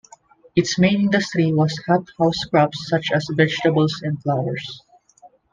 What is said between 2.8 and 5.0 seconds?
such as vegetables and flowers.